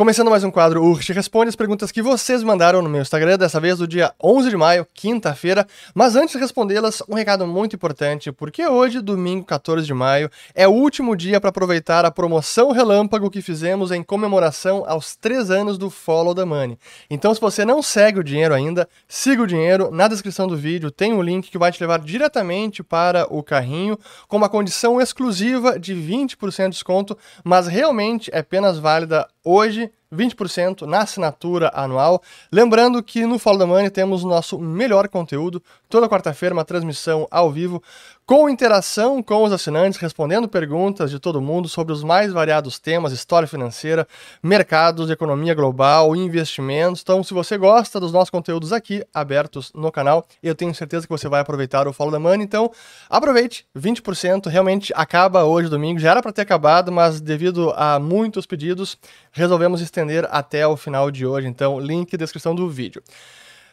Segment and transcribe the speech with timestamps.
[0.00, 3.60] Começando mais um quadro Urch Responde as perguntas que vocês mandaram no meu Instagram, dessa
[3.60, 5.66] vez do dia 11 de maio, quinta-feira.
[5.94, 10.66] Mas antes de respondê-las, um recado muito importante, porque hoje, domingo 14 de maio, é
[10.66, 15.76] o último dia para aproveitar a promoção relâmpago que fizemos em comemoração aos três anos
[15.76, 16.78] do Follow the Money.
[17.10, 19.90] Então, se você não segue o dinheiro ainda, siga o dinheiro.
[19.90, 23.98] Na descrição do vídeo tem um link que vai te levar diretamente para o carrinho,
[24.26, 30.82] com uma condição exclusiva de 20% de desconto, mas realmente é apenas válida hoje 20%
[30.82, 32.22] na assinatura anual.
[32.50, 37.26] Lembrando que no Follow the Money temos o nosso melhor conteúdo, toda quarta-feira uma transmissão
[37.30, 37.82] ao vivo
[38.30, 43.12] com interação com os assinantes, respondendo perguntas de todo mundo sobre os mais variados temas,
[43.12, 44.06] história financeira,
[44.40, 47.02] mercados, economia global, investimentos.
[47.02, 51.12] Então, se você gosta dos nossos conteúdos aqui abertos no canal, eu tenho certeza que
[51.12, 52.44] você vai aproveitar o Follow the Money.
[52.44, 52.70] Então,
[53.08, 58.46] aproveite, 20%, realmente acaba hoje domingo, já era para ter acabado, mas devido a muitos
[58.46, 58.96] pedidos,
[59.32, 61.48] resolvemos estender até o final de hoje.
[61.48, 63.02] Então, link na descrição do vídeo.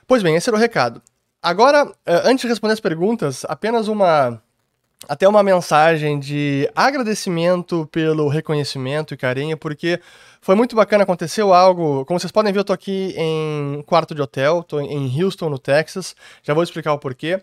[0.08, 1.00] Pois bem, esse era o recado.
[1.44, 4.42] Agora, eh, antes de responder as perguntas, apenas uma
[5.08, 10.00] até uma mensagem de agradecimento pelo reconhecimento e carinho, porque
[10.42, 12.06] foi muito bacana, aconteceu algo.
[12.06, 15.60] Como vocês podem ver, eu tô aqui em quarto de hotel, tô em Houston, no
[15.60, 16.16] Texas.
[16.42, 17.42] Já vou explicar o porquê.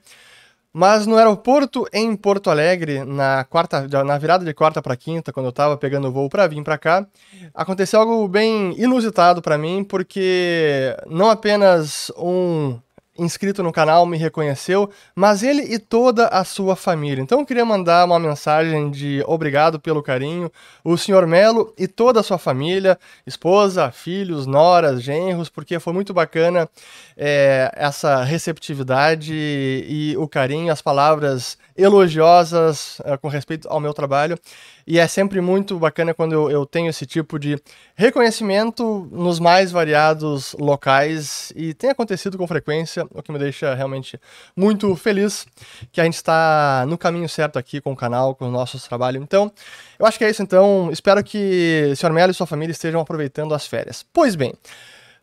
[0.77, 5.47] Mas no aeroporto em Porto Alegre, na quarta, na virada de quarta para quinta, quando
[5.47, 7.07] eu estava pegando o voo para vir para cá,
[7.55, 12.77] aconteceu algo bem inusitado para mim, porque não apenas um
[13.19, 17.23] inscrito no canal me reconheceu, mas ele e toda a sua família.
[17.23, 20.51] Então eu queria mandar uma mensagem de obrigado pelo carinho,
[20.83, 26.12] o senhor Melo e toda a sua família, esposa, filhos, noras, genros, porque foi muito
[26.12, 26.69] bacana
[27.17, 34.39] é, essa receptividade e o carinho, as palavras elogiosas é, com respeito ao meu trabalho.
[34.87, 37.59] E é sempre muito bacana quando eu, eu, tenho esse tipo de
[37.95, 44.21] reconhecimento nos mais variados locais e tem acontecido com frequência, o que me deixa realmente
[44.55, 45.47] muito feliz
[45.91, 49.23] que a gente está no caminho certo aqui com o canal, com o nosso trabalho.
[49.23, 49.51] Então,
[49.98, 50.42] eu acho que é isso.
[50.42, 52.13] Então, espero que o Sr.
[52.13, 54.05] Melo e sua família estejam aproveitando as férias.
[54.13, 54.53] Pois bem,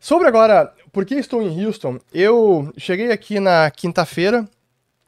[0.00, 2.00] sobre agora, por que estou em Houston?
[2.12, 4.44] Eu cheguei aqui na quinta-feira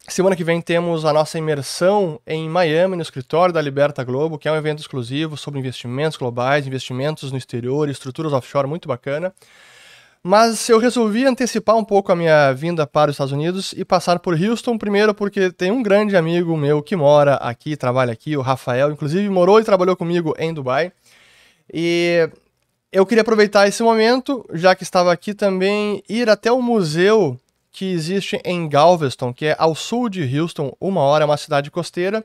[0.06, 4.46] Semana que vem temos a nossa imersão em Miami, no escritório da Liberta Globo, que
[4.46, 9.32] é um evento exclusivo sobre investimentos globais, investimentos no exterior, estruturas offshore, muito bacana.
[10.22, 14.18] Mas eu resolvi antecipar um pouco a minha vinda para os Estados Unidos e passar
[14.18, 18.42] por Houston, primeiro porque tem um grande amigo meu que mora aqui, trabalha aqui, o
[18.42, 20.92] Rafael, inclusive morou e trabalhou comigo em Dubai.
[21.72, 22.28] E
[22.92, 27.40] eu queria aproveitar esse momento, já que estava aqui também, ir até o museu
[27.74, 31.72] que existe em Galveston, que é ao sul de Houston, uma hora, é uma cidade
[31.72, 32.24] costeira.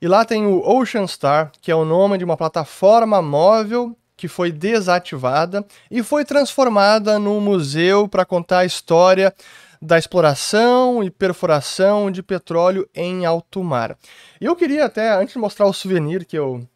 [0.00, 4.26] E lá tem o Ocean Star, que é o nome de uma plataforma móvel que
[4.26, 9.32] foi desativada e foi transformada num museu para contar a história
[9.80, 13.96] da exploração e perfuração de petróleo em alto mar.
[14.40, 16.66] E eu queria até, antes de mostrar o souvenir que eu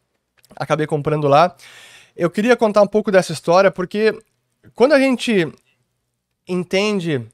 [0.55, 1.56] acabei comprando lá,
[2.16, 4.16] eu queria contar um pouco dessa história, porque
[4.77, 5.53] quando a gente
[6.47, 7.27] entende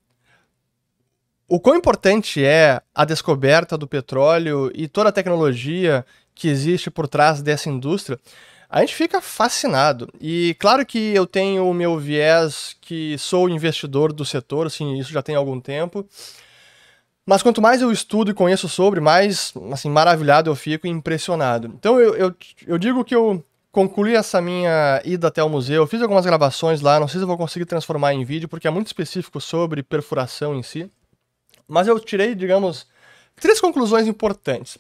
[1.55, 6.03] o quão importante é a descoberta do petróleo e toda a tecnologia
[6.35, 8.19] que existe por trás dessa indústria,
[8.71, 10.09] a gente fica fascinado.
[10.19, 15.13] E claro que eu tenho o meu viés que sou investidor do setor, assim, isso
[15.13, 16.09] já tem algum tempo.
[17.27, 21.67] Mas quanto mais eu estudo e conheço sobre, mais assim, maravilhado eu fico e impressionado.
[21.67, 22.35] Então eu, eu,
[22.67, 26.99] eu digo que eu concluí essa minha ida até o museu, fiz algumas gravações lá,
[26.99, 30.55] não sei se eu vou conseguir transformar em vídeo, porque é muito específico sobre perfuração
[30.55, 30.91] em si.
[31.67, 32.87] Mas eu tirei, digamos,
[33.37, 34.79] três conclusões importantes.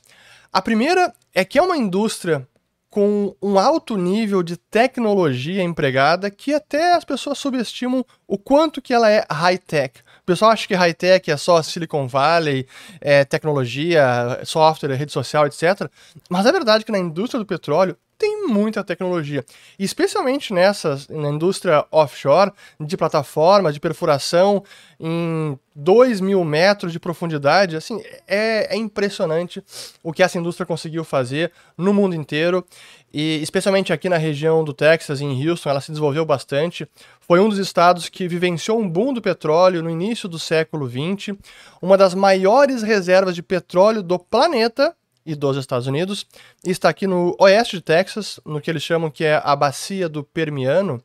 [0.53, 2.47] A primeira é que é uma indústria
[2.93, 8.93] com um alto nível de tecnologia empregada que até as pessoas subestimam o quanto que
[8.93, 10.00] ela é high-tech.
[10.20, 12.66] O pessoal acha que high-tech é só Silicon Valley,
[13.00, 15.91] é tecnologia, software, rede social, etc.
[16.28, 19.44] Mas é verdade que na indústria do petróleo tem muita tecnologia.
[19.76, 24.62] Especialmente nessa, na indústria offshore, de plataforma, de perfuração
[25.00, 29.60] em 2 mil metros de profundidade, assim, é, é impressionante
[30.04, 32.64] o que essa indústria conseguiu fazer no mundo inteiro.
[33.12, 36.86] E especialmente aqui na região do Texas, em Houston, ela se desenvolveu bastante.
[37.20, 41.36] Foi um dos estados que vivenciou um boom do petróleo no início do século XX,
[41.82, 46.26] uma das maiores reservas de petróleo do planeta e dos Estados Unidos,
[46.64, 50.08] e está aqui no oeste de Texas, no que eles chamam que é a Bacia
[50.08, 51.02] do Permiano,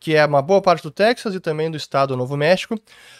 [0.00, 2.74] que é uma boa parte do Texas e também do estado do Novo México.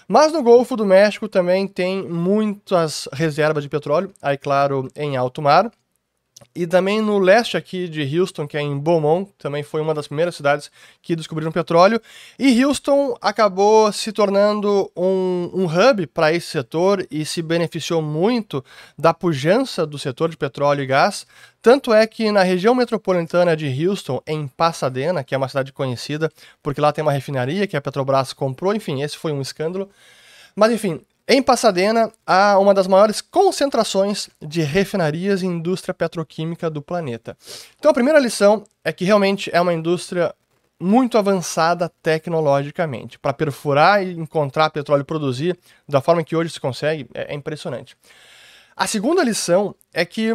[0.08, 5.42] Mas no Golfo do México também tem muitas reservas de petróleo, aí claro, em alto
[5.42, 5.70] mar.
[6.54, 10.08] E também no leste aqui de Houston, que é em Beaumont, também foi uma das
[10.08, 10.70] primeiras cidades
[11.00, 12.00] que descobriram petróleo.
[12.38, 18.64] E Houston acabou se tornando um, um hub para esse setor e se beneficiou muito
[18.98, 21.26] da pujança do setor de petróleo e gás.
[21.62, 26.32] Tanto é que na região metropolitana de Houston, em Pasadena, que é uma cidade conhecida,
[26.62, 29.88] porque lá tem uma refinaria que a Petrobras comprou, enfim, esse foi um escândalo.
[30.56, 31.00] Mas enfim,
[31.32, 37.38] em Pasadena, há uma das maiores concentrações de refinarias e indústria petroquímica do planeta.
[37.78, 40.34] Então, a primeira lição é que realmente é uma indústria
[40.80, 43.16] muito avançada tecnologicamente.
[43.16, 45.56] Para perfurar e encontrar petróleo e produzir
[45.88, 47.96] da forma que hoje se consegue, é, é impressionante.
[48.76, 50.32] A segunda lição é que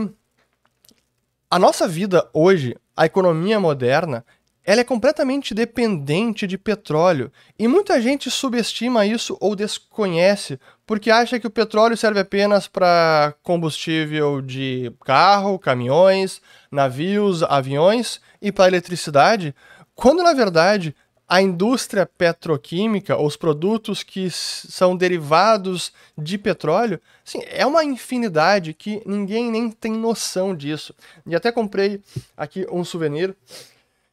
[1.52, 4.26] a nossa vida hoje, a economia moderna,
[4.66, 11.40] ela é completamente dependente de petróleo e muita gente subestima isso ou desconhece porque acha
[11.40, 16.42] que o petróleo serve apenas para combustível de carro, caminhões,
[16.72, 19.56] navios, aviões e para eletricidade,
[19.94, 20.96] quando na verdade
[21.28, 29.02] a indústria petroquímica, os produtos que são derivados de petróleo, assim, é uma infinidade que
[29.08, 30.94] ninguém nem tem noção disso.
[31.26, 32.00] E até comprei
[32.38, 33.36] aqui um souvenir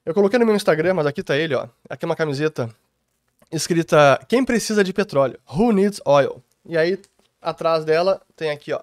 [0.04, 1.69] eu coloquei no meu Instagram, mas aqui tá ele, ó.
[1.88, 2.69] Aqui é uma camiseta
[3.50, 5.38] escrita Quem precisa de petróleo?
[5.52, 6.43] Who needs oil?
[6.66, 6.99] E aí,
[7.40, 8.81] atrás dela, tem aqui, ó.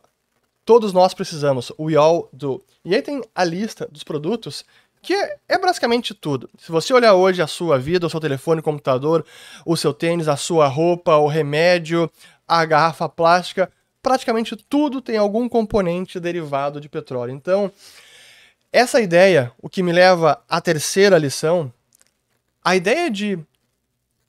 [0.64, 1.72] Todos nós precisamos.
[1.80, 2.64] We all do.
[2.86, 4.64] E aí tem a lista dos produtos
[5.02, 6.50] que é, é, basicamente tudo.
[6.58, 9.26] Se você olhar hoje a sua vida, o seu telefone, o computador,
[9.66, 12.10] o seu tênis, a sua roupa, o remédio,
[12.48, 17.32] a garrafa plástica, praticamente tudo tem algum componente derivado de petróleo.
[17.32, 17.72] Então,
[18.72, 21.74] essa ideia, o que me leva à terceira lição,
[22.64, 23.40] a ideia de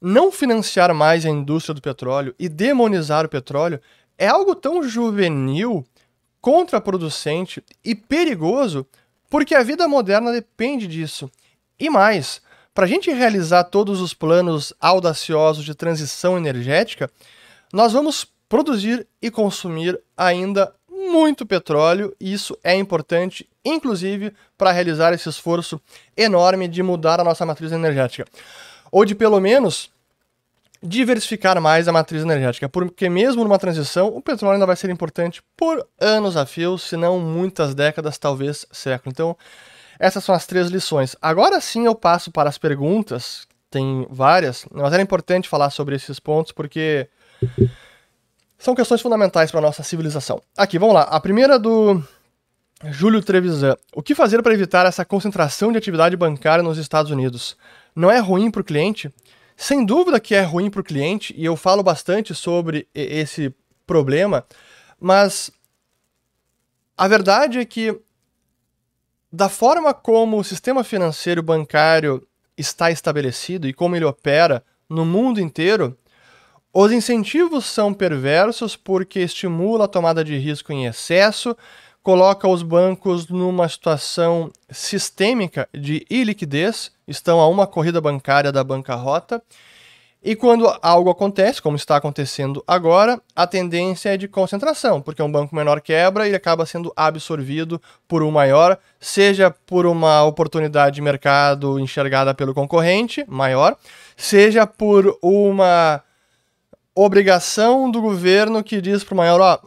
[0.00, 3.81] não financiar mais a indústria do petróleo e demonizar o petróleo
[4.16, 5.84] é algo tão juvenil,
[6.40, 8.87] contraproducente e perigoso,
[9.28, 11.31] porque a vida moderna depende disso.
[11.78, 12.40] E mais,
[12.75, 17.10] para a gente realizar todos os planos audaciosos de transição energética,
[17.72, 25.12] nós vamos produzir e consumir ainda muito petróleo, e isso é importante, inclusive, para realizar
[25.12, 25.80] esse esforço
[26.16, 28.26] enorme de mudar a nossa matriz energética.
[28.90, 29.90] Ou de pelo menos
[30.82, 35.42] diversificar mais a matriz energética, porque mesmo numa transição, o petróleo ainda vai ser importante
[35.56, 39.10] por anos a fio, se não muitas décadas, talvez século.
[39.12, 39.36] Então,
[39.98, 41.14] essas são as três lições.
[41.20, 46.18] Agora sim eu passo para as perguntas, tem várias, mas era importante falar sobre esses
[46.18, 47.08] pontos porque
[48.58, 50.40] são questões fundamentais para a nossa civilização.
[50.56, 51.02] Aqui, vamos lá.
[51.02, 52.02] A primeira do
[52.85, 53.77] Júlio Trevisan.
[53.94, 57.56] O que fazer para evitar essa concentração de atividade bancária nos Estados Unidos?
[57.94, 59.12] Não é ruim para o cliente?
[59.56, 63.55] Sem dúvida que é ruim para o cliente, e eu falo bastante sobre esse
[63.87, 64.47] problema,
[64.99, 65.50] mas
[66.97, 68.00] a verdade é que,
[69.31, 75.41] da forma como o sistema financeiro bancário está estabelecido e como ele opera no mundo
[75.41, 75.97] inteiro,
[76.73, 81.55] os incentivos são perversos porque estimula a tomada de risco em excesso,
[82.02, 89.43] coloca os bancos numa situação sistêmica de iliquidez, estão a uma corrida bancária da bancarrota.
[90.23, 95.32] E quando algo acontece, como está acontecendo agora, a tendência é de concentração, porque um
[95.32, 101.00] banco menor quebra e acaba sendo absorvido por um maior, seja por uma oportunidade de
[101.00, 103.75] mercado enxergada pelo concorrente maior,
[104.14, 106.03] seja por uma
[106.94, 109.58] obrigação do governo que diz para o maior, ó,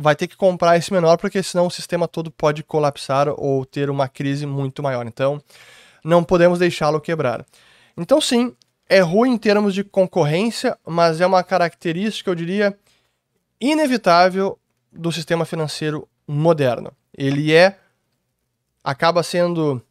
[0.00, 3.90] vai ter que comprar esse menor porque senão o sistema todo pode colapsar ou ter
[3.90, 5.04] uma crise muito maior.
[5.06, 5.42] Então,
[6.04, 7.44] não podemos deixá-lo quebrar.
[7.96, 8.54] Então, sim,
[8.88, 12.78] é ruim em termos de concorrência, mas é uma característica, eu diria,
[13.60, 14.56] inevitável
[14.92, 16.92] do sistema financeiro moderno.
[17.12, 17.76] Ele é
[18.84, 19.82] acaba sendo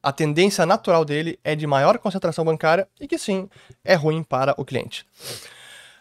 [0.00, 3.50] a tendência natural dele é de maior concentração bancária e que sim,
[3.84, 5.04] é ruim para o cliente.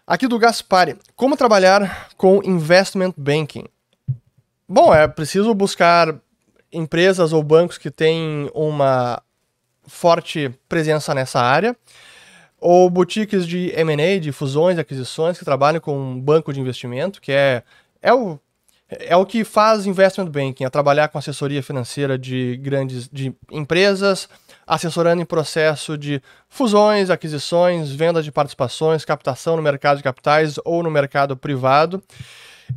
[0.07, 0.95] Aqui do Gaspari.
[1.15, 3.65] Como trabalhar com investment banking?
[4.69, 6.13] Bom, é preciso buscar
[6.71, 9.19] empresas ou bancos que têm uma
[9.87, 11.75] forte presença nessa área,
[12.59, 17.19] ou boutiques de M&A, de fusões e aquisições, que trabalham com um banco de investimento,
[17.19, 17.63] que é,
[17.99, 18.39] é, o,
[18.87, 24.29] é o que faz investment banking, é trabalhar com assessoria financeira de grandes de empresas,
[24.65, 30.83] assessorando em processo de fusões, aquisições, venda de participações, captação no mercado de capitais ou
[30.83, 32.01] no mercado privado.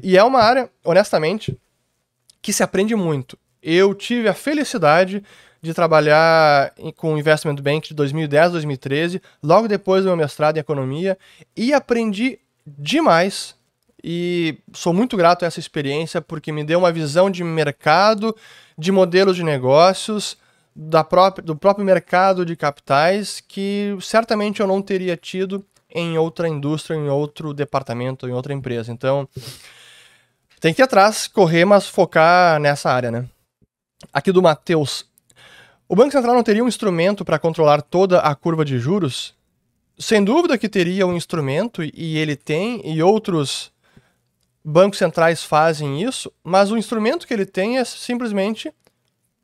[0.03, 1.59] E é uma área, honestamente,
[2.41, 3.39] que se aprende muito.
[3.63, 5.23] Eu tive a felicidade
[5.61, 10.61] de trabalhar com o Investment Bank de 2010 2013, logo depois do meu mestrado em
[10.61, 11.19] economia,
[11.57, 13.58] e aprendi demais
[14.03, 18.35] e sou muito grato a essa experiência porque me deu uma visão de mercado,
[18.77, 20.37] de modelos de negócios,
[20.75, 26.49] da própria, do próprio mercado de capitais que certamente eu não teria tido em outra
[26.49, 28.93] indústria, em outro departamento, em outra empresa.
[28.93, 29.29] Então,
[30.61, 33.27] tem que ir atrás, correr, mas focar nessa área, né?
[34.13, 35.07] Aqui do Matheus.
[35.89, 39.35] O Banco Central não teria um instrumento para controlar toda a curva de juros?
[39.99, 43.73] Sem dúvida que teria um instrumento, e ele tem, e outros
[44.69, 48.71] bancos centrais fazem isso, mas o instrumento que ele tem é simplesmente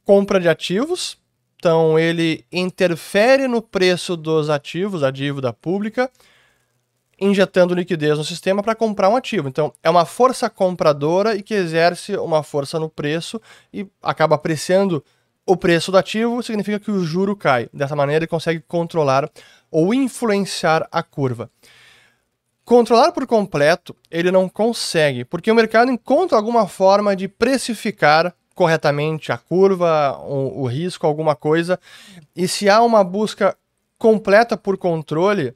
[0.05, 1.17] compra de ativos.
[1.57, 6.11] Então, ele interfere no preço dos ativos, a dívida pública,
[7.19, 9.49] injetando liquidez no sistema para comprar um ativo.
[9.49, 13.41] Então, é uma força compradora e que exerce uma força no preço
[13.73, 15.03] e acaba apreciando
[15.47, 17.69] o preço do ativo, significa que o juro cai.
[17.73, 19.31] Dessa maneira, ele consegue controlar
[19.71, 21.51] ou influenciar a curva.
[22.65, 29.31] Controlar por completo, ele não consegue, porque o mercado encontra alguma forma de precificar corretamente
[29.31, 31.79] a curva, o, o risco, alguma coisa,
[32.35, 33.57] e se há uma busca
[33.99, 35.55] completa por controle,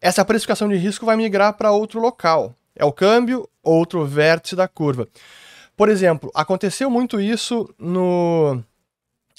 [0.00, 2.54] essa precificação de risco vai migrar para outro local.
[2.74, 5.08] É o câmbio, outro vértice da curva.
[5.76, 8.62] Por exemplo, aconteceu muito isso no,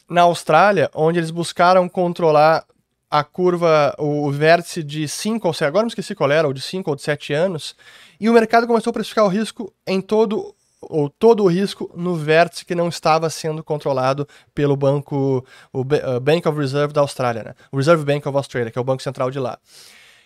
[0.09, 2.63] na Austrália, onde eles buscaram controlar
[3.09, 6.61] a curva, o, vértice de 5 ou 7, agora não esqueci qual era, ou de
[6.61, 7.75] 5 ou de 7 anos,
[8.19, 12.15] e o mercado começou a precificar o risco em todo ou todo o risco no
[12.15, 17.43] vértice que não estava sendo controlado pelo banco, o uh, Bank of Reserve da Austrália,
[17.43, 17.53] né?
[17.71, 19.57] o Reserve Bank of Australia, que é o banco central de lá.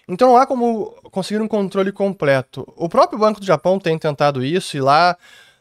[0.08, 2.68] Então não há como conseguir um controle completo.
[2.76, 5.16] O próprio Banco do Japão tem tentado isso e lá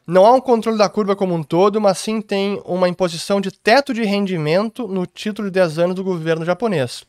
[0.06, 3.52] não há um controle da curva como um todo, mas sim tem uma imposição de
[3.52, 7.04] teto de rendimento no título de 10 anos do governo japonês.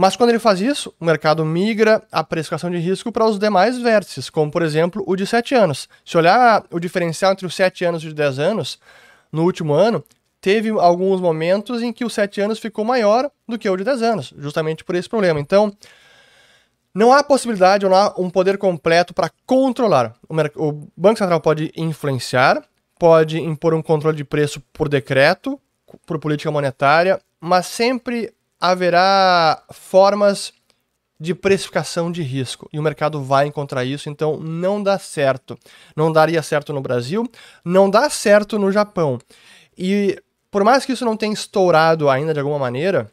[0.00, 3.76] Mas quando ele faz isso, o mercado migra a precificação de risco para os demais
[3.76, 5.90] vértices, como por exemplo o de 7 anos.
[6.06, 8.78] Se olhar o diferencial entre os 7 anos e os 10 anos,
[9.30, 10.02] no último ano,
[10.40, 14.02] teve alguns momentos em que o 7 anos ficou maior do que o de 10
[14.02, 15.38] anos, justamente por esse problema.
[15.38, 15.70] Então,
[16.94, 20.14] não há possibilidade não há um poder completo para controlar.
[20.26, 22.64] O, o, Banco Central pode influenciar,
[22.98, 25.60] pode impor um controle de preço por decreto,
[26.06, 30.52] por política monetária, mas sempre haverá formas
[31.18, 35.58] de precificação de risco e o mercado vai encontrar isso, então não dá certo.
[35.94, 37.30] Não daria certo no Brasil,
[37.64, 39.18] não dá certo no Japão.
[39.76, 43.10] E por mais que isso não tenha estourado ainda de alguma maneira,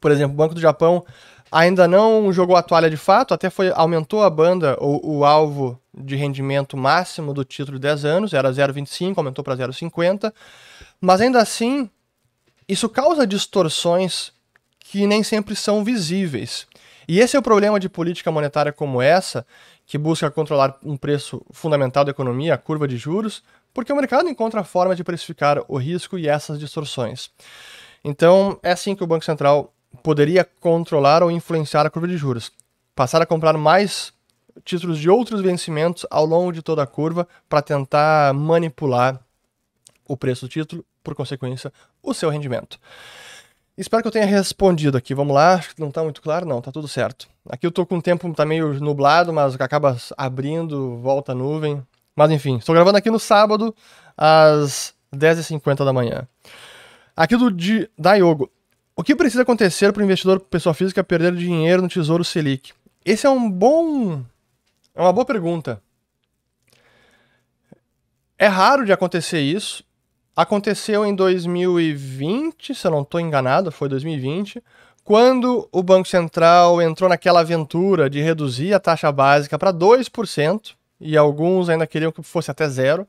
[0.00, 1.04] por exemplo, o Banco do Japão
[1.50, 5.80] ainda não jogou a toalha de fato, até foi aumentou a banda, o, o alvo
[5.96, 10.32] de rendimento máximo do título de 10 anos, era 0,25, aumentou para 0,50,
[11.00, 11.88] mas ainda assim,
[12.68, 14.32] isso causa distorções
[14.90, 16.66] que nem sempre são visíveis.
[17.06, 19.46] E esse é o problema de política monetária como essa,
[19.86, 23.42] que busca controlar um preço fundamental da economia, a curva de juros,
[23.74, 27.30] porque o mercado encontra formas de precificar o risco e essas distorções.
[28.02, 32.50] Então, é assim que o Banco Central poderia controlar ou influenciar a curva de juros.
[32.94, 34.10] Passar a comprar mais
[34.64, 39.20] títulos de outros vencimentos ao longo de toda a curva para tentar manipular
[40.06, 41.70] o preço do título, por consequência,
[42.02, 42.78] o seu rendimento.
[43.78, 45.14] Espero que eu tenha respondido aqui.
[45.14, 45.54] Vamos lá.
[45.54, 46.60] Acho que não está muito claro, não.
[46.60, 47.28] Tá tudo certo.
[47.48, 51.80] Aqui eu tô com o tempo tá meio nublado, mas acaba abrindo, volta a nuvem.
[52.16, 53.72] Mas enfim, estou gravando aqui no sábado,
[54.16, 56.26] às 10h50 da manhã.
[57.16, 58.50] Aqui do de Daiogo.
[58.96, 62.72] O que precisa acontecer para o investidor pessoa física perder dinheiro no Tesouro Selic?
[63.04, 64.24] Esse é um bom.
[64.92, 65.80] É uma boa pergunta.
[68.36, 69.84] É raro de acontecer isso.
[70.38, 74.62] Aconteceu em 2020, se eu não estou enganado, foi 2020,
[75.02, 81.16] quando o Banco Central entrou naquela aventura de reduzir a taxa básica para 2%, e
[81.16, 83.04] alguns ainda queriam que fosse até zero.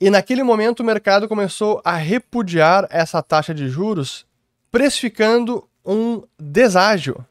[0.00, 4.24] E naquele momento o mercado começou a repudiar essa taxa de juros
[4.70, 7.22] precificando um deságio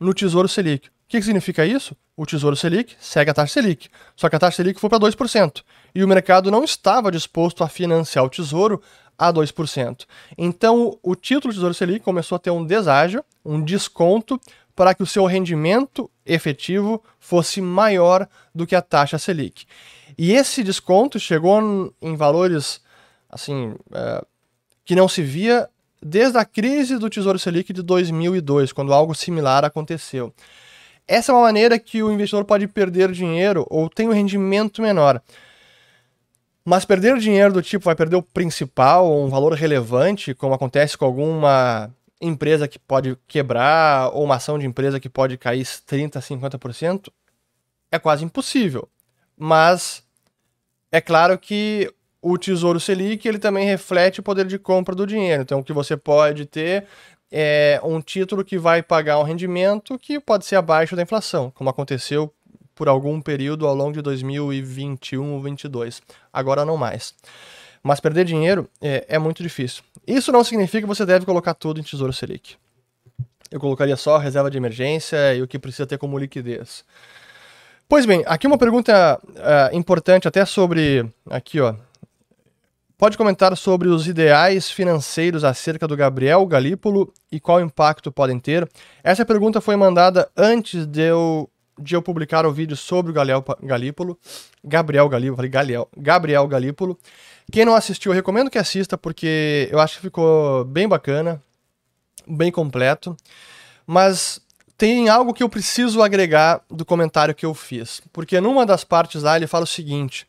[0.00, 0.88] no Tesouro Selic.
[0.88, 1.96] O que, significa isso?
[2.16, 5.62] O Tesouro Selic segue a taxa Selic, só que a taxa Selic foi para 2%,
[5.96, 8.82] e o mercado não estava disposto a financiar o Tesouro
[9.16, 10.04] a 2%.
[10.36, 14.38] Então, o título Tesouro Selic começou a ter um deságio, um desconto,
[14.74, 19.64] para que o seu rendimento efetivo fosse maior do que a taxa Selic.
[20.18, 22.82] E esse desconto chegou em valores
[23.30, 24.22] assim é,
[24.84, 25.66] que não se via
[26.02, 30.30] desde a crise do Tesouro Selic de 2002, quando algo similar aconteceu.
[31.08, 35.22] Essa é uma maneira que o investidor pode perder dinheiro ou tem um rendimento menor.
[36.68, 41.04] Mas perder dinheiro do tipo vai perder o principal um valor relevante, como acontece com
[41.04, 47.08] alguma empresa que pode quebrar ou uma ação de empresa que pode cair 30%, 50%,
[47.92, 48.88] é quase impossível.
[49.36, 50.02] mas
[50.90, 55.42] é claro que o Tesouro Selic ele também reflete o poder de compra do dinheiro.
[55.42, 56.86] Então, o que você pode ter
[57.30, 61.70] é um título que vai pagar um rendimento que pode ser abaixo da inflação, como
[61.70, 62.32] aconteceu
[62.76, 66.00] por algum período ao longo de 2021 ou 2022.
[66.32, 67.14] Agora não mais.
[67.82, 69.82] Mas perder dinheiro é, é muito difícil.
[70.06, 72.54] Isso não significa que você deve colocar tudo em Tesouro Selic.
[73.50, 76.84] Eu colocaria só reserva de emergência e o que precisa ter como liquidez.
[77.88, 81.74] Pois bem, aqui uma pergunta uh, importante até sobre aqui, ó.
[82.98, 88.68] Pode comentar sobre os ideais financeiros acerca do Gabriel Galípolo e qual impacto podem ter?
[89.04, 93.44] Essa pergunta foi mandada antes de eu, de eu publicar o vídeo sobre o Gabriel
[93.62, 94.18] Galípolo.
[94.64, 95.50] Gabriel Galípolo, falei
[95.96, 96.98] Gabriel Galípolo.
[97.52, 101.42] Quem não assistiu, eu recomendo que assista, porque eu acho que ficou bem bacana,
[102.26, 103.16] bem completo.
[103.86, 104.40] Mas
[104.76, 108.00] tem algo que eu preciso agregar do comentário que eu fiz.
[108.12, 110.26] Porque numa das partes lá ele fala o seguinte: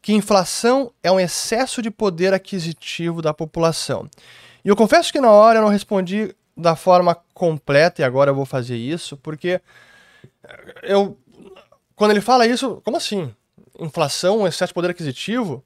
[0.00, 4.08] que inflação é um excesso de poder aquisitivo da população.
[4.64, 8.34] E eu confesso que na hora eu não respondi da forma completa, e agora eu
[8.34, 9.60] vou fazer isso, porque
[10.82, 11.18] eu.
[11.94, 13.34] Quando ele fala isso, como assim?
[13.78, 15.64] Inflação, um excesso de poder aquisitivo?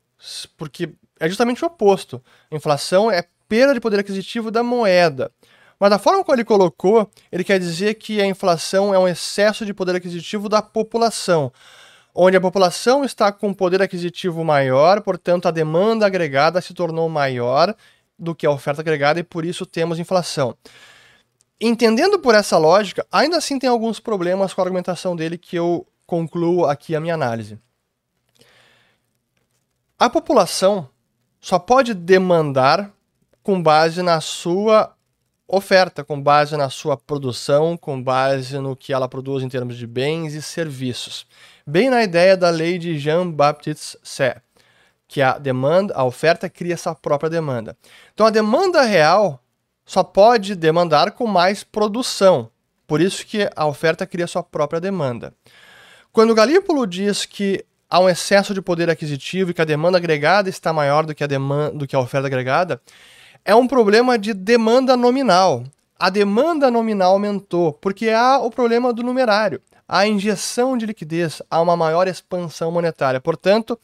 [0.56, 0.90] porque
[1.20, 2.22] é justamente o oposto.
[2.50, 5.30] Inflação é perda de poder aquisitivo da moeda.
[5.78, 9.64] Mas da forma como ele colocou, ele quer dizer que a inflação é um excesso
[9.66, 11.52] de poder aquisitivo da população,
[12.14, 17.74] onde a população está com poder aquisitivo maior, portanto a demanda agregada se tornou maior
[18.18, 20.56] do que a oferta agregada e por isso temos inflação.
[21.60, 25.86] Entendendo por essa lógica, ainda assim tem alguns problemas com a argumentação dele que eu
[26.06, 27.58] concluo aqui a minha análise.
[29.98, 30.88] A população
[31.40, 32.92] só pode demandar
[33.42, 34.94] com base na sua
[35.48, 39.86] oferta, com base na sua produção, com base no que ela produz em termos de
[39.86, 41.26] bens e serviços.
[41.66, 44.34] Bem na ideia da lei de Jean-Baptiste Say,
[45.08, 47.76] que a demanda, a oferta cria sua própria demanda.
[48.12, 49.40] Então a demanda real
[49.86, 52.50] só pode demandar com mais produção.
[52.86, 55.32] Por isso que a oferta cria sua própria demanda.
[56.12, 60.48] Quando Galípolo diz que há um excesso de poder aquisitivo e que a demanda agregada
[60.48, 62.80] está maior do que a, demanda, do que a oferta agregada,
[63.44, 65.64] é um problema de demanda nominal.
[65.98, 69.62] A demanda nominal aumentou, porque há o problema do numerário.
[69.88, 73.20] Há injeção de liquidez, há uma maior expansão monetária.
[73.20, 73.78] Portanto,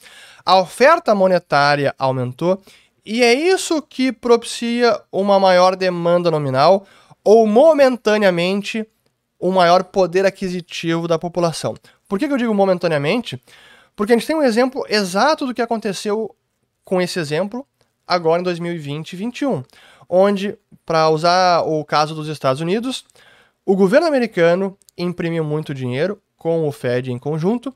[0.45, 2.61] a oferta monetária aumentou
[3.05, 6.87] e é isso que propicia uma maior demanda nominal
[7.25, 8.87] ou momentaneamente
[9.41, 11.75] um maior poder aquisitivo da população.
[12.09, 13.43] Por que, que eu digo momentaneamente?
[13.97, 16.35] Porque a gente tem um exemplo exato do que aconteceu
[16.85, 17.67] com esse exemplo
[18.07, 19.65] agora em 2020 e 2021,
[20.09, 23.05] onde, para usar o caso dos Estados Unidos,
[23.65, 27.75] o governo americano imprimiu muito dinheiro com o Fed em conjunto,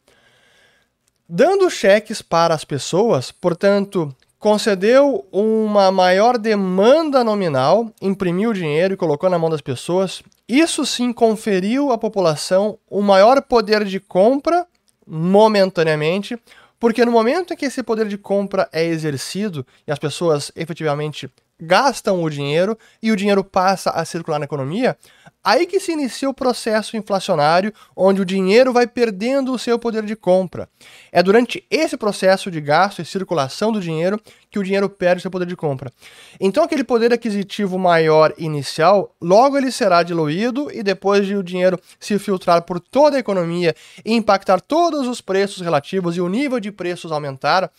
[1.28, 4.14] dando cheques para as pessoas, portanto,
[4.46, 10.22] concedeu uma maior demanda nominal, imprimiu dinheiro e colocou na mão das pessoas.
[10.48, 14.64] Isso sim conferiu à população um maior poder de compra
[15.04, 16.38] momentaneamente,
[16.78, 21.28] porque no momento em que esse poder de compra é exercido e as pessoas efetivamente
[21.60, 24.96] gastam o dinheiro e o dinheiro passa a circular na economia,
[25.42, 30.04] aí que se inicia o processo inflacionário, onde o dinheiro vai perdendo o seu poder
[30.04, 30.68] de compra.
[31.10, 35.22] É durante esse processo de gasto e circulação do dinheiro que o dinheiro perde o
[35.22, 35.92] seu poder de compra.
[36.40, 41.78] Então, aquele poder aquisitivo maior inicial, logo ele será diluído e depois de o dinheiro
[42.00, 46.58] se filtrar por toda a economia e impactar todos os preços relativos e o nível
[46.58, 47.70] de preços aumentar,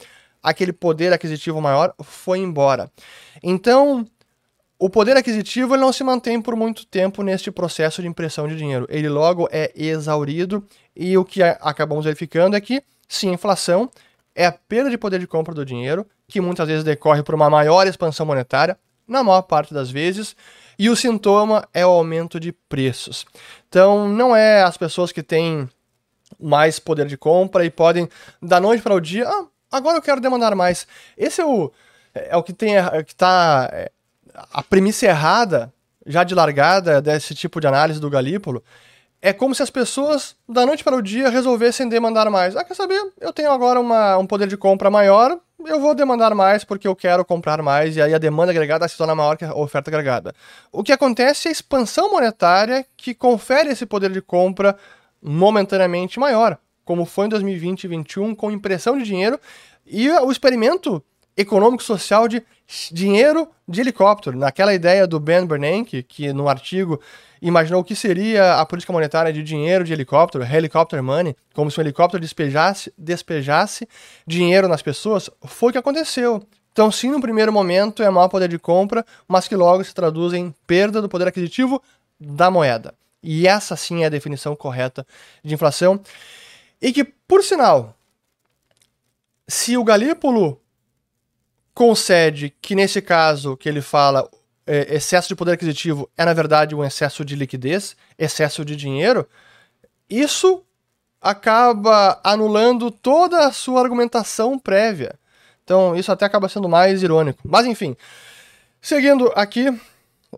[0.41, 2.91] aquele poder aquisitivo maior foi embora.
[3.43, 4.05] Então,
[4.79, 8.55] o poder aquisitivo ele não se mantém por muito tempo neste processo de impressão de
[8.55, 8.85] dinheiro.
[8.89, 10.63] Ele logo é exaurido
[10.95, 13.89] e o que acabamos verificando é que, sim, inflação
[14.35, 17.49] é a perda de poder de compra do dinheiro, que muitas vezes decorre por uma
[17.49, 20.35] maior expansão monetária, na maior parte das vezes,
[20.77, 23.25] e o sintoma é o aumento de preços.
[23.67, 25.67] Então, não é as pessoas que têm
[26.39, 28.07] mais poder de compra e podem,
[28.39, 30.87] da noite para o dia, ah, agora eu quero demandar mais.
[31.17, 31.71] Esse é o,
[32.13, 33.91] é o que tem é, que está é,
[34.33, 35.73] a premissa errada,
[36.05, 38.63] já de largada desse tipo de análise do Galípolo,
[39.21, 42.55] é como se as pessoas, da noite para o dia, resolvessem demandar mais.
[42.55, 43.01] Ah, quer saber?
[43.19, 46.95] Eu tenho agora uma, um poder de compra maior, eu vou demandar mais porque eu
[46.95, 50.33] quero comprar mais, e aí a demanda agregada se torna maior que a oferta agregada.
[50.71, 54.77] O que acontece é a expansão monetária que confere esse poder de compra
[55.21, 59.37] momentaneamente maior, como foi em 2020 e 2021, com impressão de dinheiro,
[59.85, 61.03] e o experimento
[61.35, 62.41] econômico social de
[62.91, 64.37] dinheiro de helicóptero.
[64.37, 66.99] Naquela ideia do Ben Bernanke, que no artigo
[67.41, 71.77] imaginou o que seria a política monetária de dinheiro de helicóptero, helicopter money, como se
[71.77, 73.87] um helicóptero despejasse, despejasse
[74.25, 76.41] dinheiro nas pessoas, foi o que aconteceu.
[76.71, 80.33] Então, sim, no primeiro momento é maior poder de compra, mas que logo se traduz
[80.33, 81.81] em perda do poder aquisitivo
[82.17, 82.95] da moeda.
[83.21, 85.05] E essa sim é a definição correta
[85.43, 85.99] de inflação.
[86.81, 87.95] E que, por sinal,
[89.47, 90.61] se o Galípolo
[91.73, 94.29] concede que, nesse caso que ele fala,
[94.65, 99.27] é, excesso de poder aquisitivo é, na verdade, um excesso de liquidez, excesso de dinheiro,
[100.09, 100.63] isso
[101.21, 105.17] acaba anulando toda a sua argumentação prévia.
[105.63, 107.39] Então, isso até acaba sendo mais irônico.
[107.43, 107.95] Mas, enfim,
[108.81, 109.67] seguindo aqui,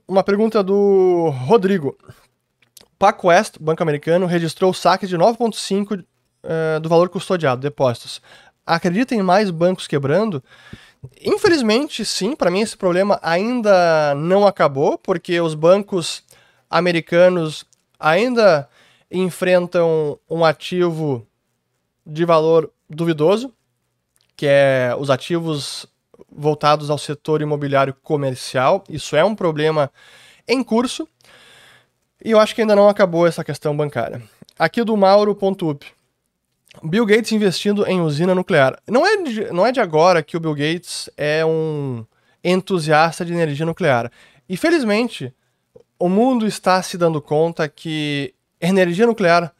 [0.07, 1.97] uma pergunta do Rodrigo.
[2.97, 6.03] Pac West, banco americano, registrou saques de 9,5%
[6.43, 8.21] eh, do valor custodiado, depósitos.
[8.65, 10.43] Acredita em mais bancos quebrando?
[11.21, 16.23] Infelizmente, sim, para mim esse problema ainda não acabou, porque os bancos
[16.69, 17.65] americanos
[17.99, 18.67] ainda
[19.09, 21.25] enfrentam um ativo
[22.05, 23.53] de valor duvidoso,
[24.35, 25.85] que é os ativos
[26.31, 28.83] voltados ao setor imobiliário comercial.
[28.89, 29.91] Isso é um problema
[30.47, 31.07] em curso.
[32.23, 34.21] E eu acho que ainda não acabou essa questão bancária.
[34.57, 35.98] Aqui do Mauro.up.
[36.83, 38.79] Bill Gates investindo em usina nuclear.
[38.87, 42.05] Não é, de, não é de agora que o Bill Gates é um
[42.43, 44.11] entusiasta de energia nuclear.
[44.47, 45.33] E felizmente,
[45.97, 49.53] o mundo está se dando conta que energia nuclear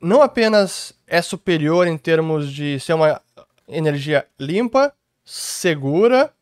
[0.00, 3.20] não apenas é superior em termos de ser uma
[3.66, 4.92] energia limpa,
[5.24, 6.32] segura,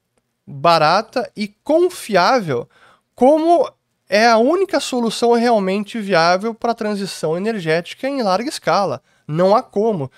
[0.47, 2.69] barata e confiável,
[3.15, 3.71] como
[4.09, 9.03] é a única solução realmente viável para a transição energética em larga escala.
[9.27, 10.11] Não há como.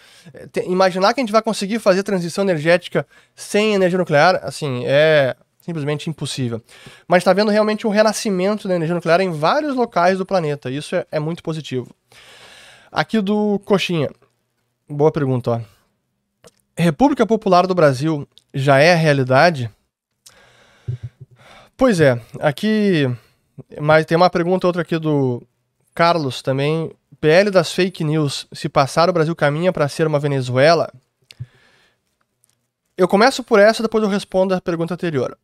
[0.67, 6.09] Imaginar que a gente vai conseguir fazer transição energética sem energia nuclear, assim, é simplesmente
[6.09, 6.63] impossível.
[7.09, 10.71] Mas está vendo realmente um renascimento da energia nuclear em vários locais do planeta.
[10.71, 11.89] Isso é, é muito positivo.
[12.91, 14.09] Aqui do Coxinha.
[14.89, 15.61] Boa pergunta, ó.
[16.79, 19.71] República Popular do Brasil já é a realidade?
[21.77, 23.11] Pois é, aqui.
[23.81, 25.43] Mas tem uma pergunta outra aqui do
[25.95, 26.93] Carlos também.
[27.21, 28.47] PL das fake news.
[28.53, 30.93] Se passar, o Brasil caminha para ser uma Venezuela?
[32.97, 35.37] Eu começo por essa, depois eu respondo a pergunta anterior.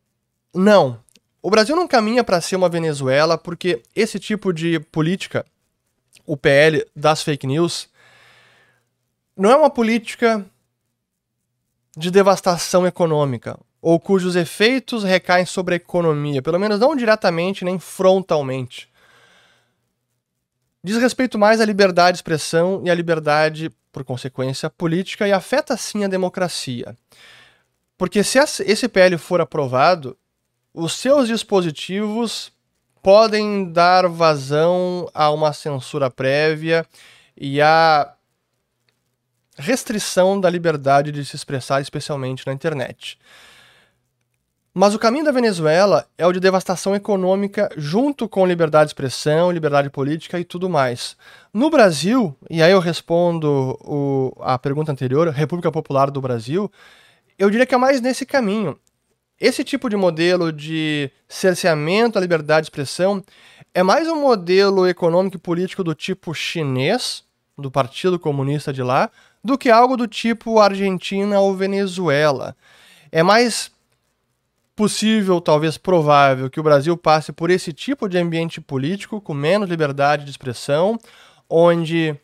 [0.53, 0.99] Não.
[1.41, 5.45] O Brasil não caminha para ser uma Venezuela porque esse tipo de política,
[6.25, 7.89] o PL das fake news,
[9.35, 10.45] não é uma política
[11.95, 17.77] de devastação econômica, ou cujos efeitos recaem sobre a economia, pelo menos não diretamente nem
[17.77, 18.89] frontalmente.
[20.85, 25.77] Diz respeito mais à liberdade de expressão e à liberdade, por consequência, política, e afeta
[25.77, 26.93] sim a democracia.
[27.97, 30.17] Porque se esse PL for aprovado,
[30.73, 32.51] os seus dispositivos
[33.01, 36.85] podem dar vazão a uma censura prévia
[37.37, 38.13] e a
[39.57, 43.17] restrição da liberdade de se expressar, especialmente na internet.
[44.75, 49.51] Mas o caminho da Venezuela é o de devastação econômica junto com liberdade de expressão,
[49.51, 51.15] liberdade política e tudo mais.
[51.53, 56.71] No Brasil, e aí eu respondo o, a pergunta anterior, República Popular do Brasil,
[57.37, 58.75] eu diria que é mais nesse caminho.
[59.39, 63.23] Esse tipo de modelo de cerceamento à liberdade de expressão
[63.75, 67.23] é mais um modelo econômico e político do tipo chinês,
[67.55, 69.11] do Partido Comunista de lá,
[69.43, 72.55] do que algo do tipo Argentina ou Venezuela.
[73.11, 73.72] É mais
[74.75, 79.69] possível, talvez provável, que o Brasil passe por esse tipo de ambiente político com menos
[79.69, 80.97] liberdade de expressão,
[81.49, 82.15] onde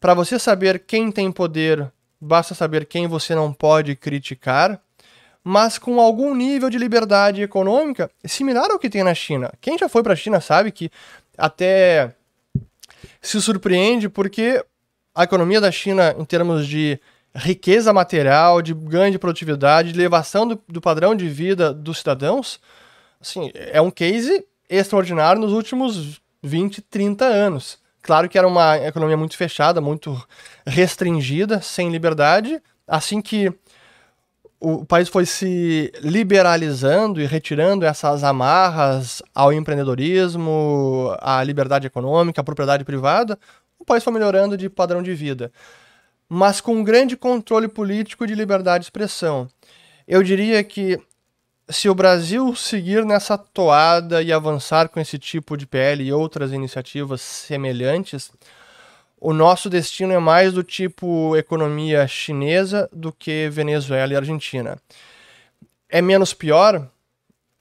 [0.00, 4.80] para você saber quem tem poder, basta saber quem você não pode criticar,
[5.42, 9.52] mas com algum nível de liberdade econômica similar ao que tem na China.
[9.60, 10.90] Quem já foi para a China sabe que
[11.36, 12.14] até
[13.20, 14.64] se surpreende porque
[15.14, 16.98] a economia da China, em termos de
[17.34, 22.60] riqueza material, de ganho de produtividade, de elevação do, do padrão de vida dos cidadãos,
[23.20, 27.78] assim, é um case extraordinário nos últimos 20, 30 anos.
[28.02, 30.22] Claro que era uma economia muito fechada, muito
[30.66, 32.62] restringida, sem liberdade.
[32.86, 33.50] Assim que
[34.60, 42.44] o país foi se liberalizando e retirando essas amarras ao empreendedorismo, à liberdade econômica, à
[42.44, 43.38] propriedade privada,
[43.78, 45.52] o país foi melhorando de padrão de vida,
[46.34, 49.48] mas com um grande controle político de liberdade de expressão.
[50.06, 51.00] Eu diria que
[51.68, 56.52] se o Brasil seguir nessa toada e avançar com esse tipo de PL e outras
[56.52, 58.32] iniciativas semelhantes,
[59.20, 64.76] o nosso destino é mais do tipo economia chinesa do que Venezuela e Argentina.
[65.88, 66.90] é menos pior?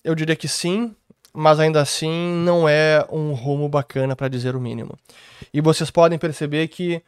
[0.03, 0.95] Eu diria que sim,
[1.31, 4.97] mas ainda assim não é um rumo bacana para dizer o mínimo.
[5.53, 7.03] E vocês podem perceber que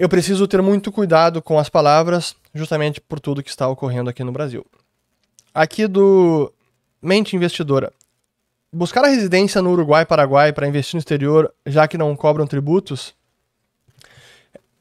[0.00, 4.24] eu preciso ter muito cuidado com as palavras, justamente por tudo que está ocorrendo aqui
[4.24, 4.64] no Brasil.
[5.52, 6.50] Aqui do
[7.02, 7.92] Mente Investidora.
[8.72, 13.14] Buscar a residência no Uruguai Paraguai para investir no exterior, já que não cobram tributos?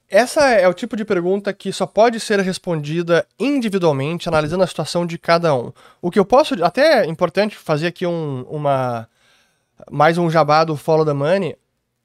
[0.08, 5.05] Essa é o tipo de pergunta que só pode ser respondida individualmente, analisando a situação
[5.05, 5.73] de cada um.
[6.01, 9.05] O que eu posso, até é importante fazer aqui um, uma
[9.91, 11.58] mais um jabá do Follow the Money.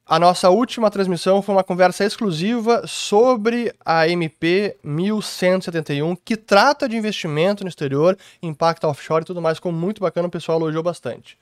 [0.07, 6.95] A nossa última transmissão foi uma conversa exclusiva sobre a MP 1171, que trata de
[6.95, 11.39] investimento no exterior, impacto offshore e tudo mais, ficou muito bacana, o pessoal elogiou bastante.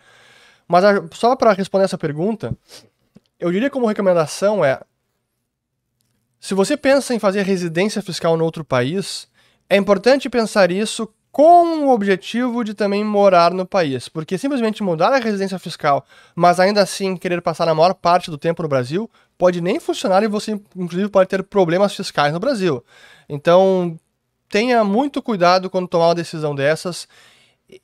[0.69, 2.57] Mas só para responder essa pergunta,
[3.39, 4.81] eu diria como recomendação é
[6.39, 9.29] se você pensa em fazer residência fiscal no outro país,
[9.69, 15.13] é importante pensar isso com o objetivo de também morar no país, porque simplesmente mudar
[15.15, 16.05] a residência fiscal,
[16.37, 20.23] mas ainda assim querer passar a maior parte do tempo no Brasil, pode nem funcionar
[20.23, 22.85] e você inclusive pode ter problemas fiscais no Brasil.
[23.29, 23.99] Então,
[24.51, 27.09] tenha muito cuidado quando tomar uma decisão dessas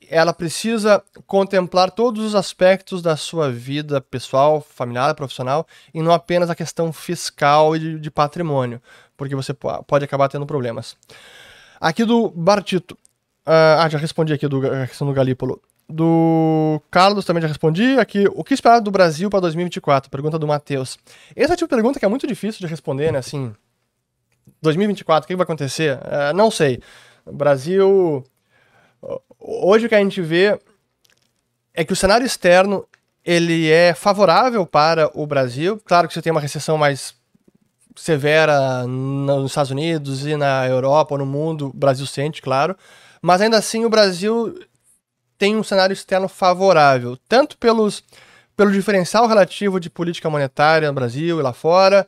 [0.09, 6.49] ela precisa contemplar todos os aspectos da sua vida pessoal, familiar, profissional, e não apenas
[6.49, 8.81] a questão fiscal e de, de patrimônio,
[9.17, 10.95] porque você pode acabar tendo problemas.
[11.79, 12.97] Aqui do Bartito.
[13.45, 15.61] Ah, já respondi aqui do, a questão do Galípolo.
[15.87, 17.97] Do Carlos também já respondi.
[17.99, 20.11] Aqui, o que esperar do Brasil para 2024?
[20.11, 20.99] Pergunta do Matheus.
[21.35, 23.19] Essa é tipo de pergunta que é muito difícil de responder, né?
[23.19, 23.53] Assim,
[24.61, 25.97] 2024, o que vai acontecer?
[25.97, 26.79] Uh, não sei.
[27.25, 28.23] Brasil
[29.39, 30.59] hoje o que a gente vê
[31.73, 32.85] é que o cenário externo
[33.23, 35.79] ele é favorável para o Brasil.
[35.85, 37.13] Claro que você tem uma recessão mais
[37.95, 42.75] severa nos Estados Unidos e na Europa ou no mundo, o Brasil sente, claro.
[43.21, 44.59] Mas ainda assim o Brasil
[45.37, 48.03] tem um cenário externo favorável, tanto pelos,
[48.55, 52.07] pelo diferencial relativo de política monetária no Brasil e lá fora,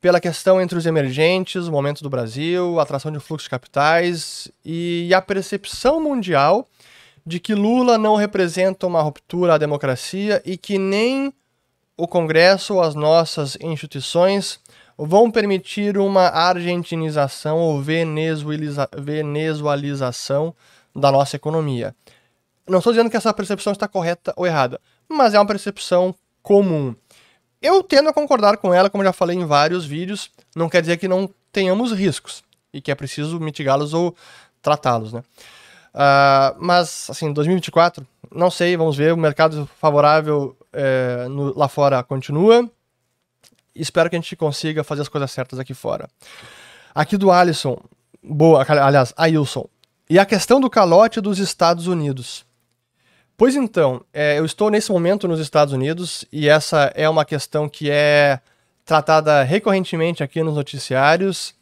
[0.00, 4.50] pela questão entre os emergentes, o momento do Brasil, a atração de fluxos de capitais
[4.64, 6.66] e a percepção mundial
[7.26, 11.34] de que Lula não representa uma ruptura à democracia e que nem
[11.98, 14.58] o Congresso ou as nossas instituições
[15.06, 20.54] vão permitir uma argentinização ou venezueliza venezualização
[20.94, 21.94] da nossa economia.
[22.68, 26.94] Não estou dizendo que essa percepção está correta ou errada, mas é uma percepção comum.
[27.62, 30.98] Eu tendo a concordar com ela, como já falei em vários vídeos, não quer dizer
[30.98, 34.14] que não tenhamos riscos e que é preciso mitigá-los ou
[34.62, 35.22] tratá-los, né?
[35.94, 39.12] Uh, mas, assim, 2024, não sei, vamos ver.
[39.12, 42.70] O mercado favorável é, no, lá fora continua.
[43.80, 46.08] Espero que a gente consiga fazer as coisas certas aqui fora.
[46.94, 47.78] Aqui do Alisson,
[48.22, 49.66] boa, aliás, Ailson.
[50.08, 52.44] E a questão do calote dos Estados Unidos.
[53.36, 57.68] Pois então, é, eu estou nesse momento nos Estados Unidos e essa é uma questão
[57.68, 58.40] que é
[58.84, 61.54] tratada recorrentemente aqui nos noticiários.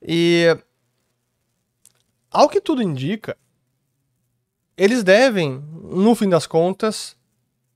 [0.00, 0.56] E,
[2.30, 3.36] ao que tudo indica,
[4.76, 7.14] eles devem, no fim das contas,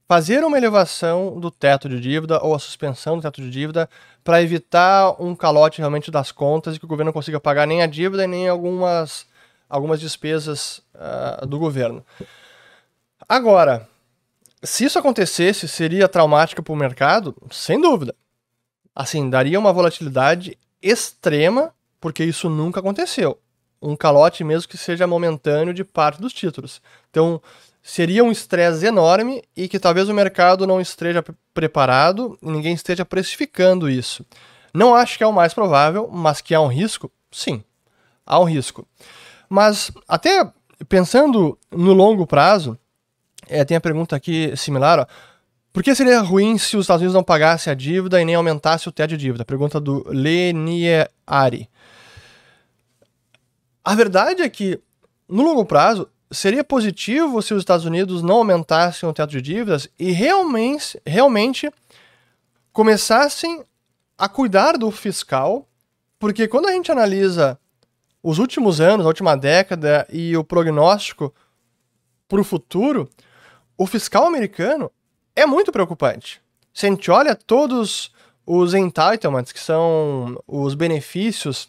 [0.08, 3.88] fazer uma elevação do teto de dívida ou a suspensão do teto de dívida
[4.22, 7.82] para evitar um calote realmente das contas e que o governo não consiga pagar nem
[7.82, 9.26] a dívida e nem algumas,
[9.68, 12.04] algumas despesas uh, do governo.
[13.28, 13.88] Agora,
[14.62, 17.34] se isso acontecesse, seria traumático para o mercado?
[17.50, 18.14] Sem dúvida.
[18.94, 23.38] Assim, daria uma volatilidade extrema, porque isso nunca aconteceu.
[23.82, 26.80] Um calote, mesmo que seja momentâneo, de parte dos títulos.
[27.10, 27.42] Então,
[27.86, 33.04] seria um estresse enorme e que talvez o mercado não esteja preparado e ninguém esteja
[33.04, 34.26] precificando isso.
[34.74, 37.08] Não acho que é o mais provável, mas que há um risco?
[37.30, 37.62] Sim,
[38.26, 38.84] há um risco.
[39.48, 40.52] Mas, até
[40.88, 42.76] pensando no longo prazo,
[43.48, 45.06] é, tem a pergunta aqui similar, ó.
[45.72, 48.88] Por que seria ruim se os Estados Unidos não pagassem a dívida e nem aumentasse
[48.88, 49.44] o teto de dívida?
[49.44, 51.70] Pergunta do Lenieri.
[53.84, 54.80] A verdade é que,
[55.28, 59.88] no longo prazo, seria positivo se os Estados Unidos não aumentassem o teto de dívidas
[59.98, 61.70] e realmente, realmente
[62.72, 63.64] começassem
[64.18, 65.68] a cuidar do fiscal,
[66.18, 67.58] porque quando a gente analisa
[68.22, 71.32] os últimos anos, a última década e o prognóstico
[72.28, 73.08] para o futuro,
[73.78, 74.90] o fiscal americano
[75.34, 76.40] é muito preocupante.
[76.72, 78.12] Se a gente olha todos
[78.44, 81.68] os entitlements, que são os benefícios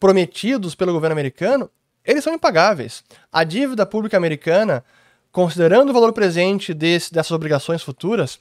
[0.00, 1.70] prometidos pelo governo americano,
[2.04, 3.02] eles são impagáveis.
[3.32, 4.84] A dívida pública americana,
[5.32, 8.38] considerando o valor presente desse, dessas obrigações futuras,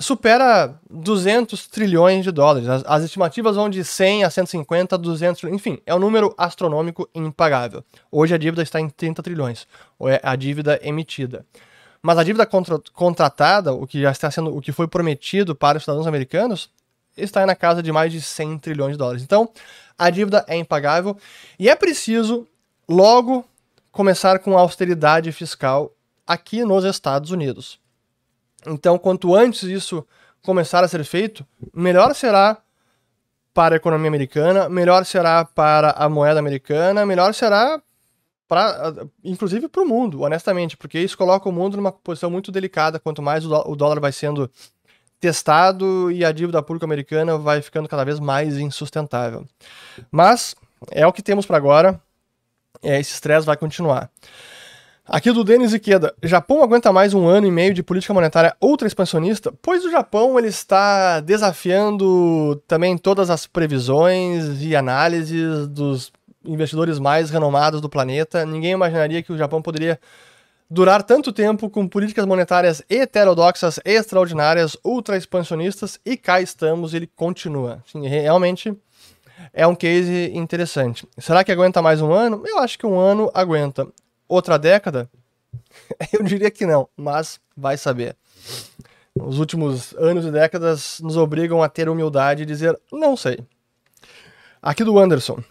[0.00, 2.68] supera 200 trilhões de dólares.
[2.68, 7.84] As, as, estimativas vão de 100 a 150, 200, enfim, é um número astronômico impagável.
[8.10, 9.66] Hoje a dívida está em 30 trilhões,
[9.98, 11.44] ou é a dívida emitida.
[12.02, 15.76] Mas a dívida contra, contratada, o que já está sendo, o que foi prometido para
[15.76, 16.70] os cidadãos americanos,
[17.14, 19.22] está na casa de mais de 100 trilhões de dólares.
[19.22, 19.50] Então,
[19.98, 21.14] a dívida é impagável
[21.58, 22.46] e é preciso
[22.90, 23.44] logo
[23.92, 25.92] começar com austeridade fiscal
[26.26, 27.78] aqui nos Estados Unidos.
[28.66, 30.04] Então, quanto antes isso
[30.42, 32.58] começar a ser feito, melhor será
[33.54, 37.80] para a economia americana, melhor será para a moeda americana, melhor será
[38.48, 42.98] para, inclusive para o mundo, honestamente, porque isso coloca o mundo numa posição muito delicada.
[42.98, 44.50] Quanto mais o dólar vai sendo
[45.20, 49.46] testado e a dívida pública americana vai ficando cada vez mais insustentável.
[50.10, 50.56] Mas
[50.90, 52.00] é o que temos para agora.
[52.82, 54.10] É, esse estresse vai continuar.
[55.06, 56.14] Aqui do Denis Ikeda.
[56.22, 59.52] Japão aguenta mais um ano e meio de política monetária ultra expansionista?
[59.60, 66.12] Pois o Japão ele está desafiando também todas as previsões e análises dos
[66.44, 68.46] investidores mais renomados do planeta.
[68.46, 69.98] Ninguém imaginaria que o Japão poderia
[70.70, 77.82] durar tanto tempo com políticas monetárias heterodoxas, extraordinárias, ultra expansionistas e cá estamos, ele continua.
[77.90, 78.72] Sim, realmente
[79.52, 81.06] é um case interessante.
[81.18, 82.42] Será que aguenta mais um ano?
[82.46, 83.86] Eu acho que um ano aguenta
[84.28, 85.08] outra década?
[86.12, 88.16] Eu diria que não, mas vai saber.
[89.14, 93.38] Os últimos anos e décadas nos obrigam a ter humildade e dizer não sei.
[94.62, 95.42] Aqui do Anderson.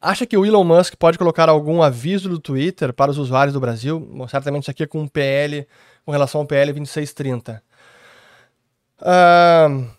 [0.00, 3.60] Acha que o Elon Musk pode colocar algum aviso do Twitter para os usuários do
[3.60, 3.98] Brasil?
[3.98, 5.66] Bom, certamente isso aqui é com PL,
[6.04, 7.62] com relação ao PL 2630.
[9.00, 9.90] Uh,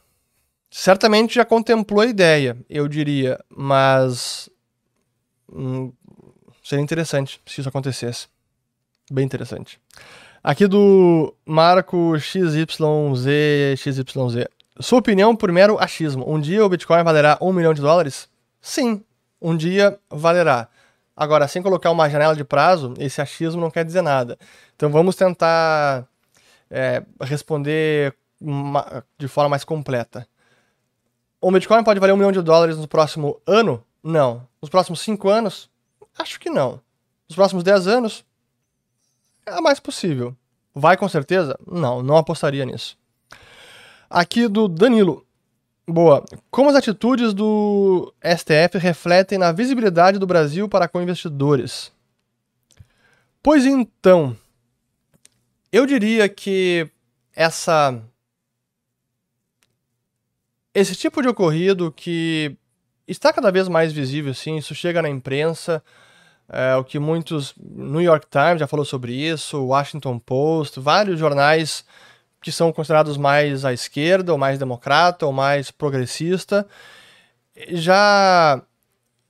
[0.75, 4.49] certamente já contemplou a ideia, eu diria, mas
[5.51, 5.91] hum,
[6.63, 8.27] Seria interessante se isso acontecesse.
[9.11, 9.79] Bem interessante.
[10.41, 14.47] Aqui do Marco XYZ, XYZ.
[14.79, 16.23] Sua opinião por mero achismo.
[16.27, 18.29] Um dia o Bitcoin valerá um milhão de dólares?
[18.61, 19.03] Sim,
[19.41, 20.69] um dia valerá.
[21.15, 24.37] Agora, sem colocar uma janela de prazo, esse achismo não quer dizer nada.
[24.75, 26.07] Então vamos tentar
[26.71, 30.25] é, responder uma, de forma mais completa.
[31.43, 33.83] O Bitcoin pode valer um milhão de dólares no próximo ano?
[34.01, 34.47] Não.
[34.61, 35.69] Nos próximos cinco anos?
[36.17, 36.79] Acho que não.
[37.27, 38.23] Nos próximos 10 anos,
[39.45, 40.33] é mais possível.
[40.73, 41.59] Vai com certeza?
[41.69, 42.97] Não, não apostaria nisso.
[44.09, 45.25] Aqui do Danilo.
[45.85, 46.23] Boa.
[46.49, 51.91] Como as atitudes do STF refletem na visibilidade do Brasil para com investidores?
[53.41, 54.33] Pois então,
[55.73, 56.89] eu diria que
[57.35, 58.01] essa
[60.73, 62.55] esse tipo de ocorrido que
[63.07, 65.83] está cada vez mais visível, sim, isso chega na imprensa,
[66.49, 67.53] é, o que muitos.
[67.57, 71.85] New York Times já falou sobre isso, Washington Post, vários jornais
[72.41, 76.67] que são considerados mais à esquerda, ou mais democrata, ou mais progressista,
[77.69, 78.61] já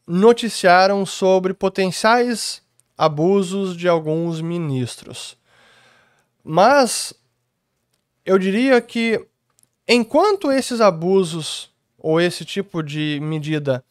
[0.08, 2.62] noticiaram sobre potenciais
[2.97, 5.38] abusos de alguns ministros.
[6.43, 7.13] Mas
[8.25, 9.25] eu diria que
[9.88, 13.84] enquanto esses abusos ou esse tipo de medida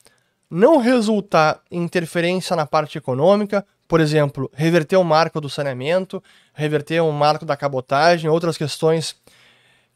[0.51, 6.23] não resultar em interferência na parte econômica, por exemplo, reverter o marco do saneamento,
[6.55, 9.17] reverter o marco da cabotagem, outras questões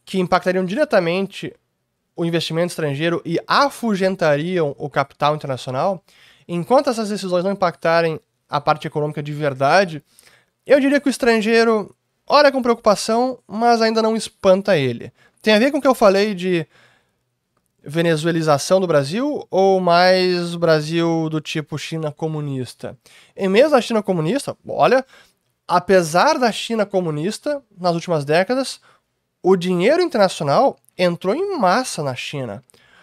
[0.05, 1.55] que impactariam diretamente
[2.17, 6.03] o investimento estrangeiro e afugentariam o capital internacional,
[6.49, 10.03] enquanto essas decisões não impactarem a parte econômica de verdade,
[10.67, 11.95] eu diria que o estrangeiro
[12.27, 15.13] olha com preocupação, mas ainda não espanta ele.
[15.47, 16.67] Tem a ver com o que eu falei de
[17.81, 22.99] venezuelização do Brasil ou mais Brasil do tipo China comunista?
[23.37, 25.07] E mesmo a China comunista, olha,
[25.69, 28.81] apesar da China comunista, nas últimas décadas,
[29.41, 32.61] o dinheiro internacional entrou em massa na China.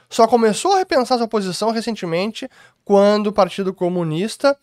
[0.09, 2.49] Só começou a repensar sua posição recentemente
[2.83, 4.57] quando o Partido Comunista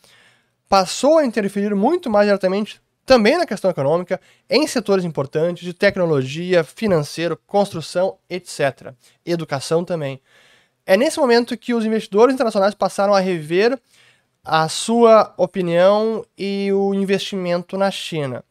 [0.69, 2.79] passou a interferir muito mais diretamente
[3.11, 8.95] também na questão econômica, em setores importantes de tecnologia, financeiro, construção, etc.
[9.27, 10.21] Educação também.
[10.87, 13.77] É nesse momento que os investidores internacionais passaram a rever
[14.45, 18.45] a sua opinião e o investimento na China.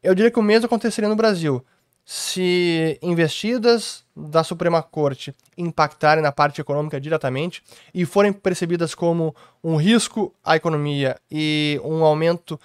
[0.00, 1.66] Eu diria que o mesmo aconteceria no Brasil.
[2.04, 9.74] Se investidas da Suprema Corte impactarem na parte econômica diretamente e forem percebidas como um
[9.74, 12.60] risco à economia e um aumento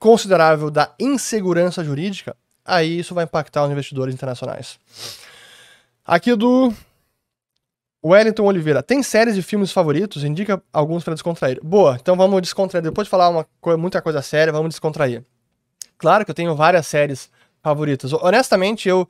[0.00, 4.80] considerável da insegurança jurídica, aí isso vai impactar os investidores internacionais.
[6.04, 6.72] Aqui do
[8.04, 8.82] Wellington Oliveira.
[8.82, 10.24] Tem séries e filmes favoritos?
[10.24, 11.60] Indica alguns para descontrair.
[11.62, 12.82] Boa, então vamos descontrair.
[12.82, 15.22] Depois de falar uma co muita coisa séria, vamos descontrair.
[15.96, 17.30] Claro que eu tenho várias séries
[17.62, 18.12] favoritas.
[18.12, 19.06] Honestamente, eu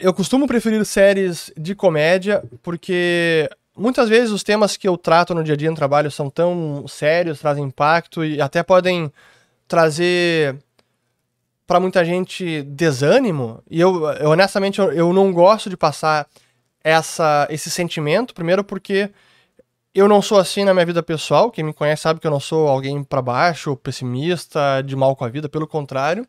[0.00, 5.44] Eu costumo preferir séries de comédia porque muitas vezes os temas que eu trato no
[5.44, 9.12] dia a dia no trabalho são tão sérios, trazem impacto e até podem
[9.66, 10.56] trazer
[11.66, 13.62] para muita gente desânimo.
[13.68, 16.26] E eu, eu honestamente, eu, eu, não gosto de passar
[16.82, 18.32] essa, esse sentimento.
[18.32, 19.10] Primeiro porque
[19.94, 21.50] eu não sou assim na minha vida pessoal.
[21.50, 25.24] Quem me conhece sabe que eu não sou alguém para baixo, pessimista, de mal com
[25.24, 25.48] a vida.
[25.48, 26.26] Pelo contrário.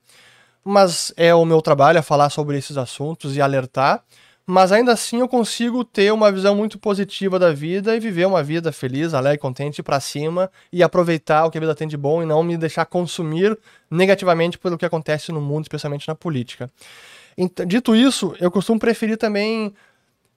[0.63, 4.03] Mas é o meu trabalho a falar sobre esses assuntos e alertar
[4.49, 8.41] mas ainda assim eu consigo ter uma visão muito positiva da vida e viver uma
[8.41, 12.23] vida feliz, alegre, contente, para cima e aproveitar o que a vida tem de bom
[12.23, 13.59] e não me deixar consumir
[13.91, 16.71] negativamente pelo que acontece no mundo, especialmente na política.
[17.67, 19.73] Dito isso, eu costumo preferir também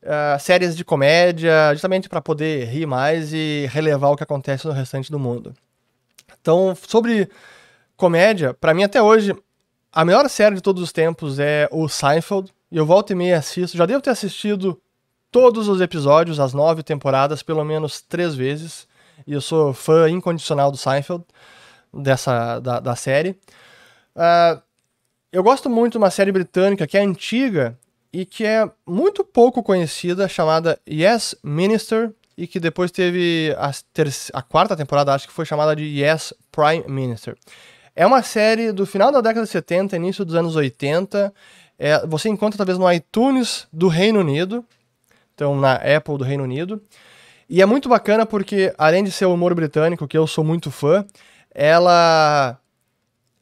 [0.03, 4.73] uh, séries de comédia, justamente para poder rir mais e relevar o que acontece no
[4.73, 5.55] restante do mundo.
[6.41, 7.29] Então, sobre
[7.97, 9.33] comédia, para mim até hoje,
[9.93, 13.39] a melhor série de todos os tempos é o Seinfeld e eu volto e meia
[13.39, 13.77] assisto.
[13.77, 14.81] Já devo ter assistido
[15.31, 18.87] todos os episódios, as nove temporadas, pelo menos três vezes.
[19.27, 21.25] E eu sou fã incondicional do Seinfeld,
[21.93, 23.31] dessa, da, da série.
[24.15, 24.61] Uh,
[25.33, 27.79] eu gosto muito de uma série britânica que é antiga
[28.13, 33.71] e que é muito pouco conhecida, chamada Yes Minister, e que depois teve a,
[34.33, 37.37] a quarta temporada, acho que foi chamada de Yes Prime Minister.
[37.95, 41.33] É uma série do final da década de 70, início dos anos 80,
[41.81, 44.63] é, você encontra talvez no iTunes do Reino Unido,
[45.35, 46.83] então na Apple do Reino Unido.
[47.49, 50.71] E é muito bacana porque, além de ser o humor britânico, que eu sou muito
[50.71, 51.07] fã,
[51.55, 52.61] ela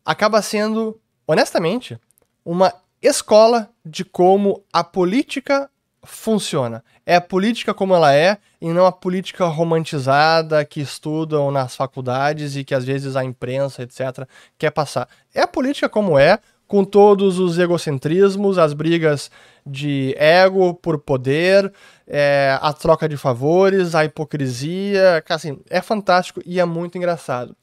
[0.04, 1.98] acaba sendo, honestamente,
[2.44, 2.72] uma
[3.02, 5.68] escola de como a política
[6.04, 6.84] funciona.
[7.04, 12.54] É a política como ela é e não a política romantizada que estudam nas faculdades
[12.54, 15.08] e que às vezes a imprensa, etc., quer passar.
[15.34, 16.38] É a política como é,
[16.68, 19.30] com todos os egocentrismos, as brigas
[19.66, 21.72] de ego por poder,
[22.06, 27.56] é, a troca de favores, a hipocrisia, assim, é fantástico e é muito engraçado.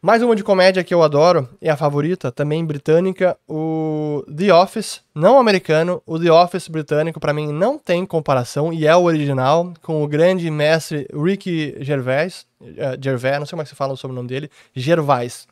[0.00, 5.00] Mais uma de comédia que eu adoro, é a favorita, também britânica, o The Office,
[5.14, 9.72] não americano, o The Office britânico para mim não tem comparação e é o original,
[9.80, 13.94] com o grande mestre Ricky Gervais, uh, Gervais, não sei como é que se fala
[13.94, 15.48] o sobrenome dele, Gervais.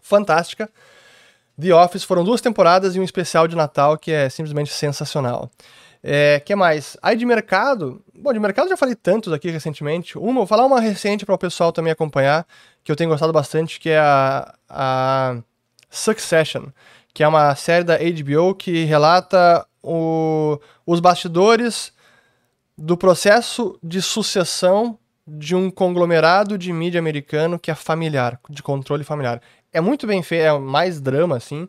[0.00, 0.70] Fantástica.
[1.60, 5.50] The Office foram duas temporadas e um especial de Natal que é simplesmente sensacional.
[6.02, 6.98] É, que mais?
[7.00, 10.18] Aí de mercado, bom, de mercado já falei tantos aqui recentemente.
[10.18, 12.46] Uma, vou falar uma recente para o pessoal também acompanhar,
[12.82, 15.36] que eu tenho gostado bastante, que é a, a
[15.88, 16.66] Succession,
[17.14, 21.92] que é uma série da HBO que relata o, os bastidores
[22.76, 29.04] do processo de sucessão de um conglomerado de mídia americano que é familiar, de controle
[29.04, 29.40] familiar
[29.74, 31.68] é muito bem feito, é mais drama, assim.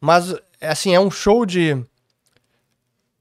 [0.00, 1.76] Mas, assim, é um show de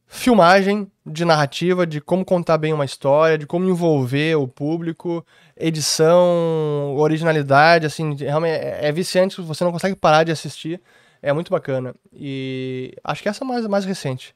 [0.07, 5.25] filmagem, de narrativa, de como contar bem uma história, de como envolver o público,
[5.57, 10.81] edição, originalidade, assim, realmente é, é viciante, você não consegue parar de assistir.
[11.21, 11.93] É muito bacana.
[12.13, 14.33] E acho que essa é mais, mais recente.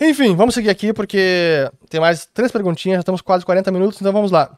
[0.00, 4.12] Enfim, vamos seguir aqui porque tem mais três perguntinhas, já estamos quase 40 minutos, então
[4.12, 4.56] vamos lá.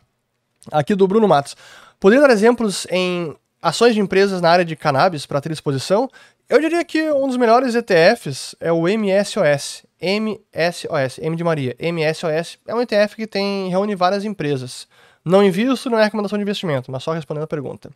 [0.71, 1.57] Aqui do Bruno Matos.
[1.99, 6.09] Poderia dar exemplos em ações de empresas na área de cannabis para ter exposição,
[6.49, 9.85] eu diria que um dos melhores ETFs é o MSOS.
[10.01, 11.77] MSOS, M de Maria.
[11.79, 14.89] MSOS é um ETF que tem reúne várias empresas.
[15.25, 17.91] Não invisto, não é recomendação de investimento, mas só respondendo a pergunta.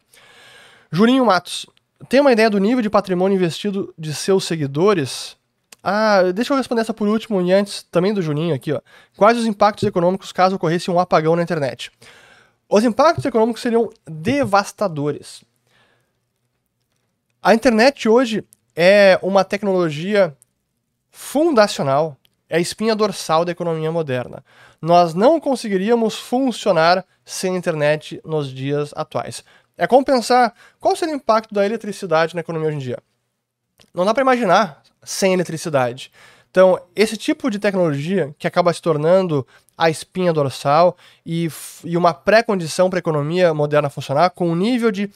[0.92, 1.66] Jurinho Matos,
[2.08, 5.36] tem uma ideia do nível de patrimônio investido de seus seguidores?
[5.82, 8.80] Ah, deixa eu responder essa por último e antes também do Juninho aqui, ó.
[9.16, 11.90] Quais os impactos econômicos caso ocorresse um apagão na internet?
[12.68, 15.42] Os impactos econômicos seriam devastadores.
[17.44, 18.42] A internet hoje
[18.74, 20.34] é uma tecnologia
[21.10, 22.16] fundacional,
[22.48, 24.42] é a espinha dorsal da economia moderna.
[24.80, 29.44] Nós não conseguiríamos funcionar sem internet nos dias atuais.
[29.76, 32.98] É como pensar qual seria o impacto da eletricidade na economia hoje em dia.
[33.92, 36.10] Não dá para imaginar sem eletricidade.
[36.50, 41.50] Então, esse tipo de tecnologia que acaba se tornando a espinha dorsal e,
[41.84, 45.10] e uma pré-condição para a economia moderna funcionar, com um nível de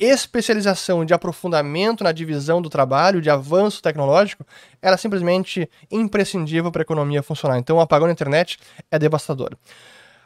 [0.00, 4.46] especialização, de aprofundamento na divisão do trabalho, de avanço tecnológico,
[4.80, 7.58] era simplesmente imprescindível para a economia funcionar.
[7.58, 8.58] Então, o apagão na internet
[8.90, 9.50] é devastador.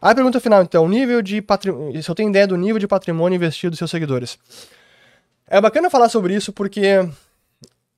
[0.00, 3.36] A pergunta final, então, nível de patrimônio, se eu tenho ideia do nível de patrimônio
[3.36, 4.38] investido dos seus seguidores.
[5.46, 7.08] É bacana falar sobre isso porque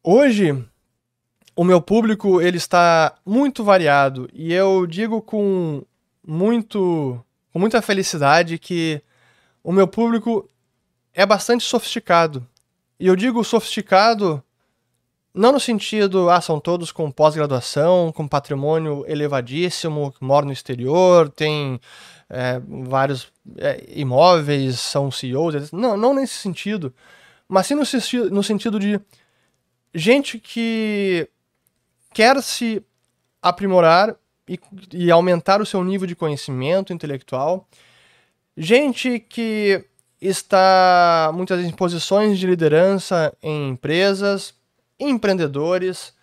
[0.03, 0.65] hoje
[1.55, 5.83] o meu público ele está muito variado e eu digo com
[6.27, 7.21] muito
[7.53, 9.01] com muita felicidade que
[9.65, 10.49] o meu público
[11.17, 12.47] é bastante sofisticado.
[13.01, 14.43] E eu digo sofisticado
[15.35, 21.79] não no sentido, ah, são todos com pós-graduação, com patrimônio elevadíssimo, moram no exterior, tem
[22.31, 22.59] é,
[22.89, 25.73] vários é, imóveis, são CEOs.
[25.73, 26.95] Não, não nesse sentido.
[27.47, 27.83] Mas sim no,
[28.31, 28.99] no sentido de
[29.95, 31.29] gente que
[32.15, 32.83] quer se
[33.43, 34.17] aprimorar
[34.49, 34.59] e,
[34.91, 37.69] e aumentar o seu nível de conhecimento intelectual.
[38.57, 39.85] Gente que
[40.21, 44.55] está muitas vezes em posições de liderança em empresas,
[44.99, 46.15] empreendedores.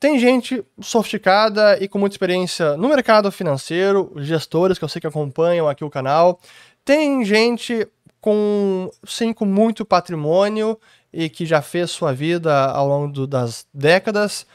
[0.00, 5.06] Tem gente sofisticada e com muita experiência no mercado financeiro, gestores que eu sei que
[5.06, 6.40] acompanham aqui o canal.
[6.84, 7.86] Tem gente
[8.20, 10.78] com, sim, com muito patrimônio
[11.12, 14.46] e que já fez sua vida ao longo do, das décadas.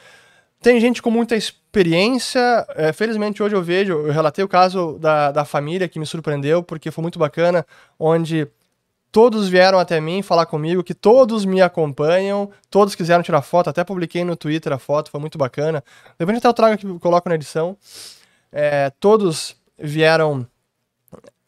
[0.60, 1.57] Tem gente com muita experiência.
[2.74, 6.62] É, felizmente, hoje eu vejo, eu relatei o caso da, da família que me surpreendeu,
[6.62, 7.66] porque foi muito bacana,
[7.98, 8.48] onde
[9.10, 13.84] todos vieram até mim falar comigo, que todos me acompanham, todos quiseram tirar foto, até
[13.84, 15.82] publiquei no Twitter a foto, foi muito bacana.
[16.18, 17.76] Depois até eu trago aqui, coloco na edição.
[18.52, 20.46] É, todos vieram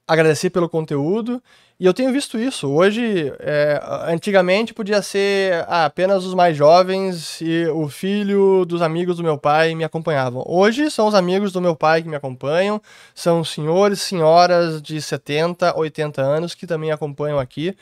[0.06, 1.42] agradecer pelo conteúdo
[1.80, 2.68] e eu tenho visto isso.
[2.68, 9.16] Hoje, é, antigamente podia ser ah, apenas os mais jovens e o filho dos amigos
[9.16, 10.44] do meu pai me acompanhavam.
[10.46, 12.82] Hoje são os amigos do meu pai que me acompanham,
[13.14, 17.74] são senhores, senhoras de 70, 80 anos que também acompanham aqui.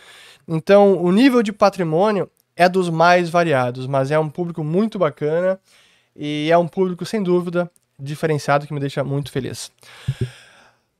[0.46, 5.59] Então, o nível de patrimônio é dos mais variados, mas é um público muito bacana
[6.14, 7.68] e é um público, sem dúvida,
[7.99, 9.72] diferenciado que me deixa muito feliz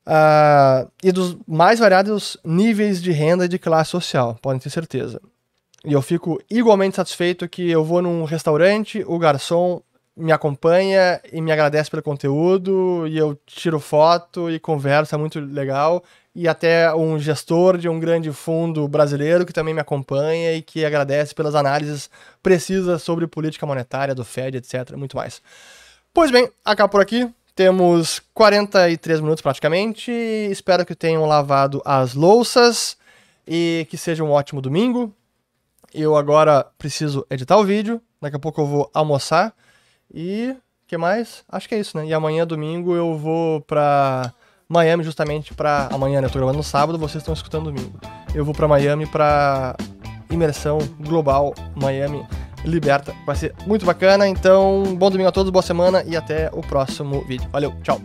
[0.09, 5.21] uh, e dos mais variados níveis de renda e de classe social, podem ter certeza.
[5.85, 9.81] E eu fico igualmente satisfeito que eu vou num restaurante, o garçom
[10.17, 15.39] me acompanha e me agradece pelo conteúdo, e eu tiro foto e conversa, é muito
[15.39, 16.03] legal.
[16.35, 20.85] E até um gestor de um grande fundo brasileiro que também me acompanha e que
[20.85, 22.11] agradece pelas análises
[22.43, 24.97] precisas sobre política monetária do Fed, etc.
[24.97, 25.41] Muito mais.
[26.13, 27.29] Pois bem, acabo por aqui.
[27.59, 30.13] Temos 43 minutos praticamente.
[30.13, 32.97] Espero que tenham lavado as louças
[33.45, 35.13] e que seja um ótimo domingo.
[35.93, 38.01] Eu agora preciso editar o vídeo.
[38.23, 39.53] Daqui a pouco eu vou almoçar.
[40.15, 40.55] E
[40.87, 41.43] que mais?
[41.49, 42.07] Acho que é isso, né?
[42.07, 44.33] E amanhã, domingo, eu vou pra
[44.69, 45.89] Miami justamente pra.
[45.91, 46.29] Amanhã, né?
[46.29, 47.99] Eu tô gravando no sábado, vocês estão escutando domingo.
[48.37, 49.75] Eu vou pra Miami pra
[50.31, 52.25] imersão global Miami
[52.65, 53.15] liberta.
[53.27, 54.27] Vai ser muito bacana.
[54.29, 57.49] Então, bom domingo a todos, boa semana e até o próximo vídeo.
[57.51, 58.01] Valeu, tchau!